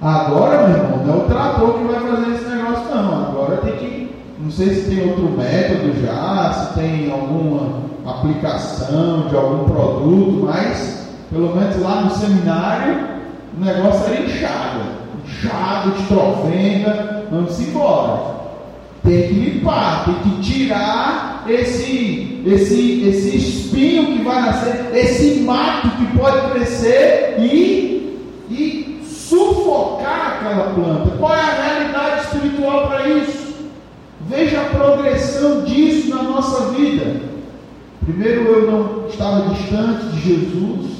[0.00, 3.28] Agora, meu irmão, não é o trator que vai fazer esse negócio, não.
[3.28, 4.01] Agora tem que
[4.42, 11.06] não sei se tem outro método já, se tem alguma aplicação de algum produto, mas
[11.30, 13.12] pelo menos lá no seminário
[13.56, 14.80] o negócio era enxada,
[15.24, 18.32] enxada de trovenda, vamos embora.
[19.04, 25.88] Tem que limpar, tem que tirar esse, esse, esse espinho que vai nascer, esse mato
[25.90, 28.18] que pode crescer e,
[28.50, 31.16] e sufocar aquela planta.
[31.16, 33.41] Qual é a realidade espiritual para isso?
[34.34, 37.20] Veja a progressão disso na nossa vida.
[38.02, 40.90] Primeiro eu não estava distante de Jesus,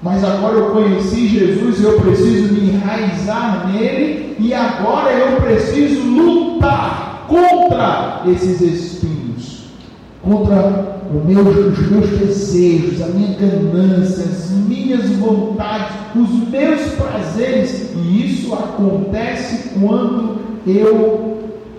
[0.00, 7.24] Mas agora eu conheci Jesus, eu preciso me enraizar nele e agora eu preciso lutar
[7.26, 9.64] contra esses espinhos,
[10.22, 17.90] contra meu, os meus desejos, a minha ganância, as minhas vontades, os meus prazeres.
[17.96, 20.36] E isso acontece quando
[20.66, 21.35] eu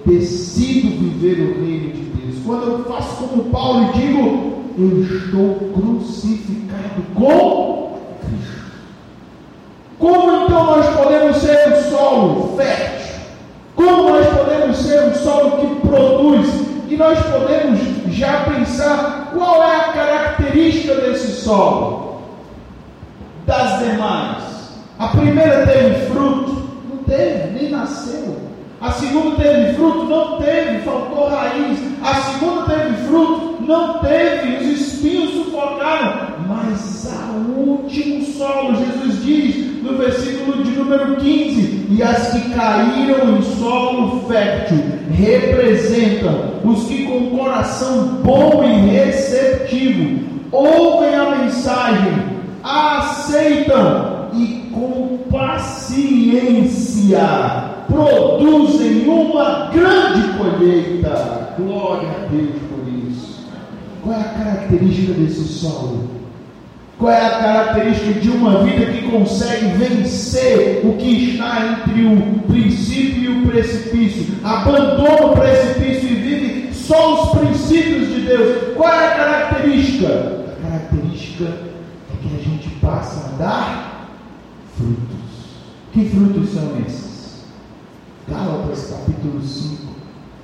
[0.08, 2.36] decido viver o reino de Deus.
[2.46, 8.72] Quando eu faço como Paulo e digo, eu estou crucificado com Cristo.
[10.00, 13.16] Como então nós podemos ser um solo fértil?
[13.76, 16.48] Como nós podemos ser um solo que produz?
[16.90, 17.80] E nós podemos
[18.16, 22.22] já pensar qual é a característica desse solo
[23.46, 24.44] das demais.
[24.98, 26.70] A primeira teve fruto?
[26.90, 28.47] Não teve, nem nasceu.
[28.80, 30.04] A segunda teve fruto?
[30.06, 31.80] Não teve, faltou raiz.
[32.04, 33.64] A segunda teve fruto?
[33.64, 36.38] Não teve, os espinhos sufocaram.
[36.48, 43.38] Mas a último solo, Jesus diz no versículo de número 15: E as que caíram
[43.38, 44.78] em solo fértil
[45.12, 50.20] representam os que com coração bom e receptivo
[50.52, 52.14] ouvem a mensagem,
[52.64, 57.18] a aceitam e com paciência
[57.88, 61.56] produzem uma grande colheita.
[61.58, 63.48] Glória a Deus por isso.
[64.04, 66.18] Qual é a característica desse solo?
[67.00, 72.40] Qual é a característica de uma vida que consegue vencer o que está entre o
[72.48, 74.26] princípio e o precipício?
[74.44, 78.76] Abandona o precipício e vive só os princípios de Deus.
[78.76, 80.08] Qual é a característica?
[80.08, 84.10] A característica é que a gente passa a dar
[84.76, 84.98] frutos.
[85.94, 87.17] Que frutos são esses?
[88.30, 89.84] Gálatas capítulo 5,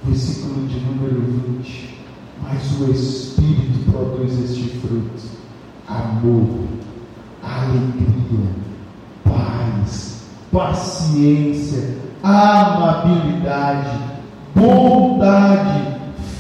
[0.06, 1.20] versículo de número
[1.60, 1.98] 20.
[2.42, 5.22] Mas o Espírito produz este fruto:
[5.86, 6.64] amor,
[7.44, 8.56] alegria,
[9.26, 14.00] paz, paciência, amabilidade,
[14.56, 15.98] bondade,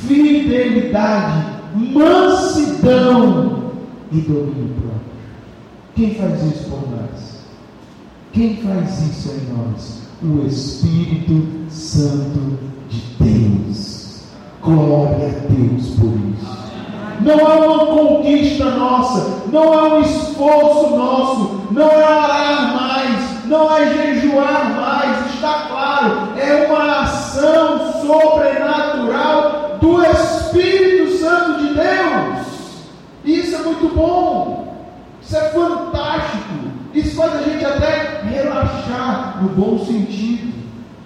[0.07, 3.71] fidelidade, mansidão
[4.13, 5.01] e domínio próprio.
[5.93, 7.43] Quem faz isso por nós?
[8.31, 10.02] Quem faz isso em nós?
[10.23, 12.57] O Espírito Santo
[12.89, 14.21] de Deus.
[14.61, 16.63] Glória a Deus por isso.
[17.19, 23.75] Não é uma conquista nossa, não é um esforço nosso, não é orar mais, não
[23.75, 32.47] é jejuar mais, está claro, é uma ação sobrenatural do Espírito Santo de Deus.
[33.25, 34.75] Isso é muito bom,
[35.21, 36.62] isso é fantástico.
[36.93, 40.53] Isso faz a gente até relaxar no bom sentido.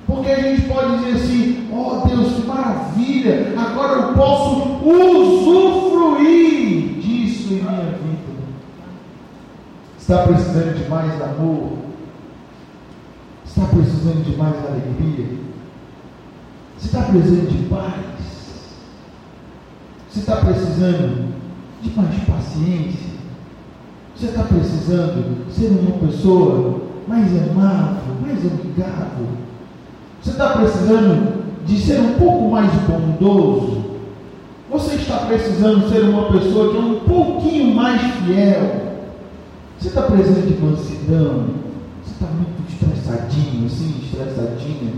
[0.06, 6.20] Porque a gente pode dizer assim: oh, Deus, que maravilha, agora eu posso usufruir
[7.00, 8.18] disso em minha vida.
[9.98, 11.78] Está precisando de mais amor?
[13.46, 15.38] Está precisando de mais alegria?
[16.78, 18.06] Você está precisando de paz?
[20.10, 21.34] Você está precisando
[21.82, 23.18] de mais paciência?
[24.18, 29.28] Você está precisando ser uma pessoa mais amável, mais amigável.
[30.20, 33.78] Você está precisando de ser um pouco mais bondoso.
[34.72, 38.96] Você está precisando ser uma pessoa que é um pouquinho mais fiel.
[39.78, 41.46] Você está precisando de mansidão.
[42.04, 44.94] Você está muito estressadinho, assim, estressadinha.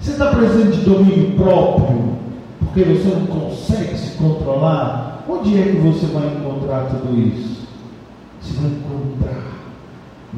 [0.00, 2.14] Você está precisando de domínio próprio,
[2.60, 5.22] porque você não consegue se controlar.
[5.28, 7.57] Onde é que você vai encontrar tudo isso?
[8.54, 9.58] Vai encontrar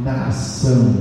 [0.05, 0.95] na ação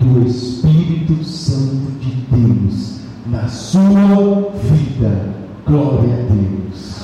[0.00, 5.34] do Espírito Santo de Deus na sua vida.
[5.66, 7.00] Glória a Deus.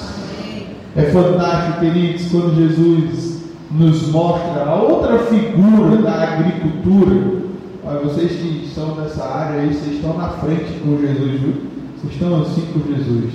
[0.96, 7.36] É fantástico, queridos, quando Jesus nos mostra a outra figura da agricultura.
[7.84, 11.54] Olha, vocês que estão nessa área aí, vocês estão na frente com Jesus, viu?
[11.96, 13.34] Vocês estão assim com Jesus.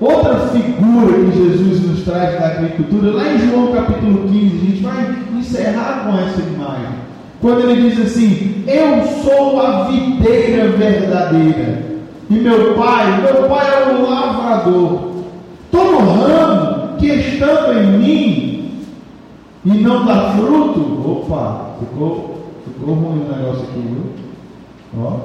[0.00, 4.82] Outra figura que Jesus nos traz da agricultura, lá em João capítulo 15, a gente
[4.82, 7.04] vai encerrar com essa imagem.
[7.40, 11.82] Quando ele diz assim: Eu sou a videira verdadeira,
[12.30, 15.14] e meu pai, meu pai é o lavrador.
[15.70, 18.70] Todo ramo que estando em mim
[19.64, 20.80] e não dá fruto,
[21.10, 25.02] opa, ficou, ficou ruim o negócio aqui, viu?
[25.02, 25.16] Ó,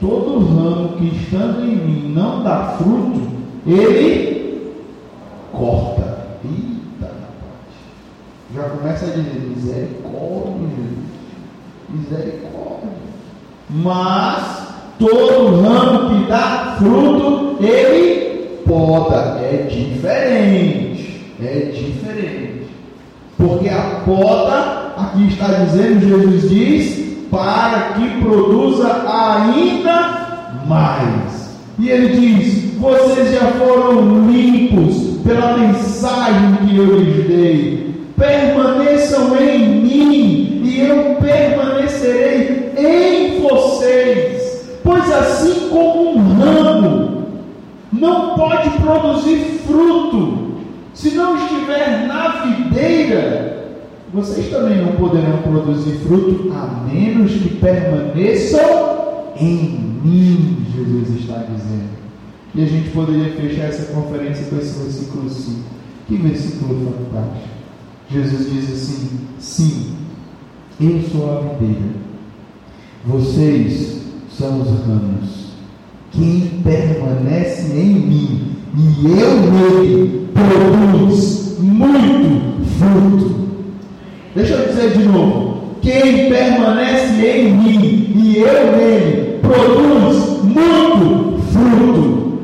[0.00, 3.20] todo ramo que estando em mim não dá fruto,
[3.66, 4.72] ele
[5.52, 6.21] corta.
[8.54, 10.68] Já começa a dizer misericórdia,
[11.88, 12.90] Misericórdia.
[13.70, 19.38] Mas todo ramo que dá fruto, ele poda.
[19.40, 21.34] É diferente.
[21.42, 22.66] É diferente.
[23.38, 31.56] Porque a poda aqui está dizendo, Jesus diz, para que produza ainda mais.
[31.78, 37.91] E ele diz: vocês já foram limpos pela mensagem que eu lhes dei.
[38.16, 44.78] Permaneçam em mim e eu permanecerei em vocês.
[44.82, 47.26] Pois assim como um ramo
[47.92, 50.42] não pode produzir fruto
[50.94, 53.76] se não estiver na videira,
[54.12, 58.60] vocês também não poderão produzir fruto a menos que permaneçam
[59.36, 62.02] em mim, Jesus está dizendo.
[62.54, 65.60] E a gente poderia fechar essa conferência com esse versículo 5.
[66.06, 67.51] Que versículo fantástico.
[68.12, 69.08] Jesus diz assim:
[69.38, 69.94] Sim,
[70.78, 71.92] eu sou a videira,
[73.06, 74.02] vocês
[74.36, 75.52] são os ramos.
[76.10, 83.34] Quem permanece em mim e eu nele produz muito fruto.
[84.36, 92.38] Deixa eu dizer de novo: quem permanece em mim e eu nele produz muito fruto.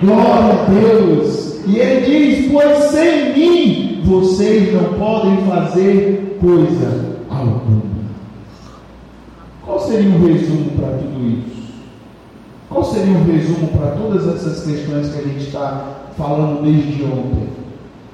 [0.00, 1.39] Glória a Deus.
[1.70, 7.82] E ele diz: Pois sem mim vocês não podem fazer coisa alguma.
[9.64, 11.70] Qual seria o resumo para tudo isso?
[12.68, 17.48] Qual seria o resumo para todas essas questões que a gente está falando desde ontem?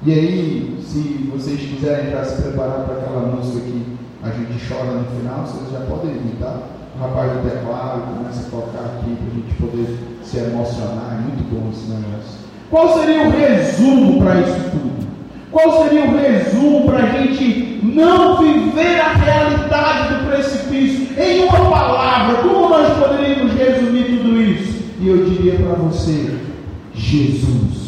[0.05, 3.83] E aí, se vocês quiserem já se preparar para aquela música que
[4.23, 6.61] a gente chora no final, vocês já podem vir, tá?
[6.95, 11.19] O rapaz do teclado começa a tocar aqui para a gente poder se emocionar.
[11.19, 12.46] É muito bom esse negócio.
[12.71, 15.07] Qual seria o resumo para isso tudo?
[15.53, 21.09] Qual seria o resumo para a gente não viver a realidade do precipício?
[21.19, 24.83] Em uma palavra, como nós poderíamos resumir tudo isso?
[25.01, 26.35] E eu diria para você:
[26.95, 27.87] Jesus.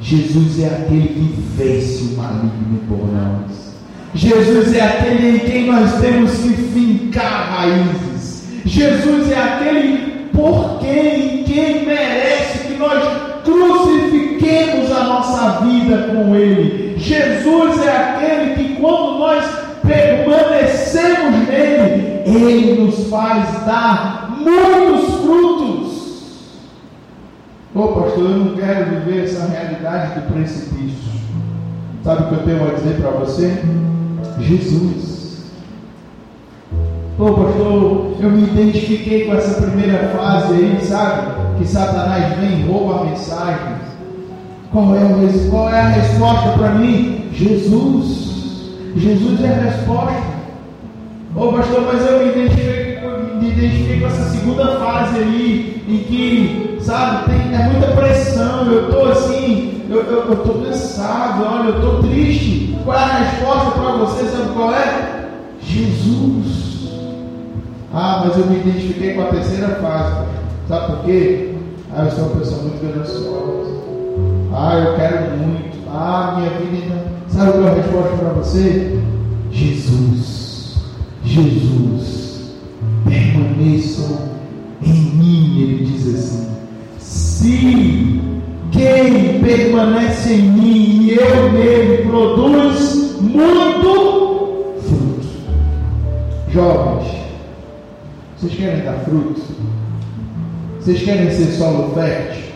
[0.00, 3.74] Jesus é aquele que vence o maligno por nós.
[4.14, 8.44] Jesus é aquele em quem nós temos que fincar raízes.
[8.64, 12.13] Jesus é aquele por quem, quem merece
[15.84, 16.98] vida com Ele.
[16.98, 19.44] Jesus é aquele que, quando nós
[19.82, 26.54] permanecemos nele, Ele nos faz dar muitos frutos.
[27.74, 31.12] Ô oh, pastor, eu não quero viver essa realidade do precipício.
[32.04, 33.62] Sabe o que eu tenho a dizer para você?
[34.40, 35.50] Jesus.
[37.18, 41.58] Ô oh, pastor, eu me identifiquei com essa primeira fase aí, sabe?
[41.58, 43.93] Que Satanás vem e rouba a mensagem.
[44.74, 47.30] Qual é, qual é a resposta para mim?
[47.32, 48.72] Jesus.
[48.96, 50.20] Jesus é a resposta.
[51.36, 52.98] Ô oh, pastor, mas eu me identifiquei,
[53.40, 58.88] me identifiquei com essa segunda fase aí, em que, sabe, tem é muita pressão, eu
[58.88, 60.00] estou assim, eu
[60.32, 62.76] estou cansado, olha, eu estou triste.
[62.84, 64.24] Qual é a resposta para você?
[64.24, 65.28] Sabe qual é?
[65.60, 66.90] Jesus.
[67.92, 70.26] Ah, mas eu me identifiquei com a terceira fase.
[70.68, 71.54] Sabe por quê?
[71.94, 73.83] Ah, eu sou uma pessoa muito gananciosa.
[74.56, 75.76] Ah, eu quero muito.
[75.90, 77.04] Ah, minha vida ainda.
[77.28, 79.00] Sabe qual é a resposta para você?
[79.50, 80.76] Jesus.
[81.24, 82.54] Jesus.
[83.04, 84.28] Permaneçam
[84.80, 86.48] em mim, ele diz assim.
[86.98, 88.20] Se
[88.70, 95.26] quem permanece em mim e eu nele produz muito fruto.
[96.50, 97.12] Jovens,
[98.36, 99.42] vocês querem dar fruto?
[100.78, 102.53] Vocês querem ser solo fértil?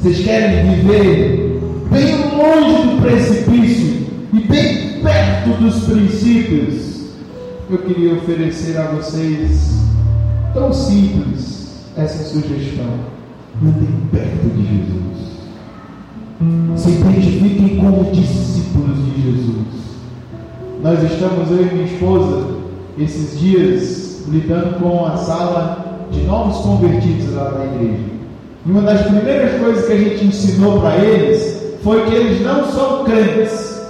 [0.00, 7.00] Vocês querem viver bem longe do precipício e bem perto dos princípios?
[7.70, 9.78] Eu queria oferecer a vocês,
[10.54, 13.10] tão simples, essa sugestão.
[13.62, 15.30] Andem perto de Jesus
[16.76, 19.66] se identifiquem como discípulos de Jesus.
[20.82, 22.56] Nós estamos, eu e minha esposa,
[22.98, 28.19] esses dias, lidando com a sala de novos convertidos lá na igreja.
[28.66, 32.64] E uma das primeiras coisas que a gente ensinou para eles foi que eles não
[32.70, 33.80] são crentes.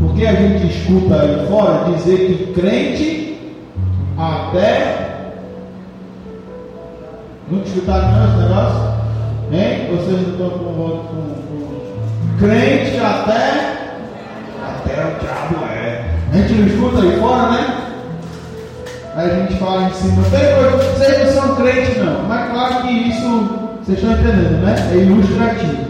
[0.00, 3.38] Porque a gente escuta aí fora dizer que crente
[4.16, 5.32] até.
[7.50, 8.96] Nunca escutaram não esse negócio?
[9.52, 9.86] Hein?
[9.90, 13.76] Vocês não estão com, com, com crente até.
[14.62, 16.14] Até o diabo é.
[16.32, 17.85] A gente não escuta aí fora, né?
[19.16, 22.24] Aí a gente fala em cima, vocês não são crentes não.
[22.28, 23.48] Mas claro que isso,
[23.82, 24.90] vocês estão entendendo, né?
[24.92, 25.86] É ilustrativo.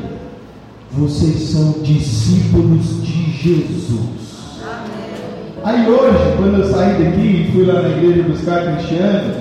[0.93, 4.61] Vocês são discípulos de Jesus.
[5.65, 9.35] Aí hoje, quando eu saí daqui e fui lá na igreja buscar Cristiano,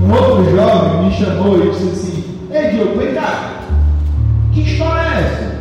[0.00, 3.50] um outro jovem me chamou e disse assim, Ei, Diogo, vem cá.
[4.54, 5.60] Que história é essa?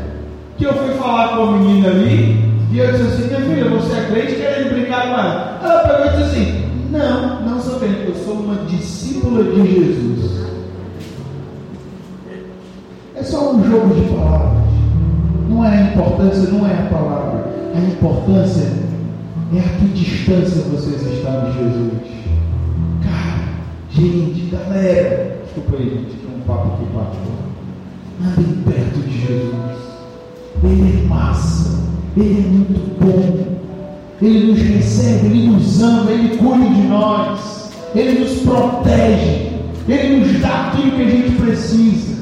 [0.57, 2.41] Que eu fui falar com a menina ali
[2.72, 5.60] E eu disse assim, minha filha, você é crente querendo brincar com ela?
[5.62, 10.50] Ela pegou e disse assim, não, não sou crente, eu sou uma discípula de Jesus.
[13.16, 14.64] É só um jogo de palavras.
[15.50, 17.46] Não é a importância, não é a palavra.
[17.76, 18.72] A importância
[19.54, 21.94] é a que distância vocês estão de Jesus.
[23.04, 23.44] Cara,
[23.92, 25.38] gente, galera.
[25.44, 27.40] Desculpa aí, gente, tem um papo aqui particular.
[28.22, 29.80] Andem perto de Jesus.
[30.64, 31.80] Ele é massa.
[32.18, 33.60] Ele é muito bom.
[34.22, 39.52] Ele nos recebe, Ele nos ama, Ele cuida de nós, Ele nos protege,
[39.88, 42.20] Ele nos dá aquilo que a gente precisa.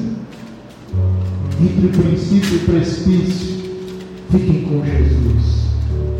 [1.60, 3.58] Entre princípio e precipício,
[4.30, 5.58] fiquem com Jesus.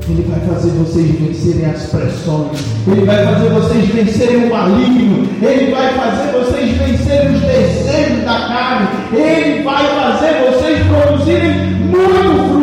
[0.09, 2.59] Ele vai fazer vocês vencerem as pressões.
[2.87, 5.29] Ele vai fazer vocês vencerem o maligno.
[5.41, 8.89] Ele vai fazer vocês vencerem os desejos da carne.
[9.13, 12.58] Ele vai fazer vocês produzirem muito fruto.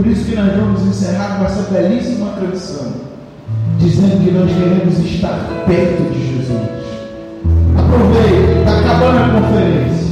[0.00, 2.90] Por isso que nós vamos encerrar com essa belíssima canção.
[3.76, 6.70] Dizendo que nós queremos estar perto de Jesus.
[7.76, 10.08] Aproveite, está acabando a conferência.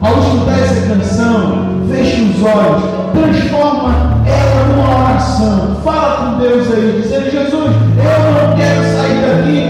[0.00, 5.76] Ao estudar essa canção, feche os olhos, transforma ela numa oração.
[5.84, 9.65] Fala com Deus aí, dizendo: Jesus, eu não quero sair daqui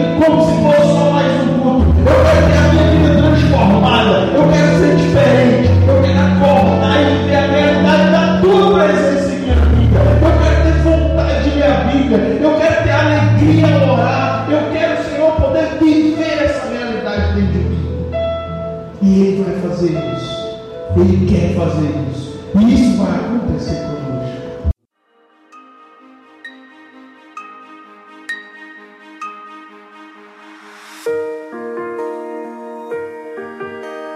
[21.47, 22.41] quer fazer isso.
[22.59, 24.71] E isso vai acontecer conosco.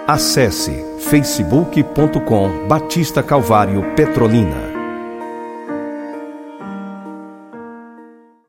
[0.07, 4.80] Acesse facebook.com Batista Calvário Petrolina.